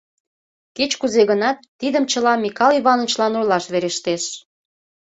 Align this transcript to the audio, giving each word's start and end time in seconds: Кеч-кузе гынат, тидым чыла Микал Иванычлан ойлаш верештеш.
Кеч-кузе 0.77 1.21
гынат, 1.31 1.57
тидым 1.79 2.03
чыла 2.11 2.33
Микал 2.43 2.71
Иванычлан 2.79 3.33
ойлаш 3.39 3.65
верештеш. 3.73 4.23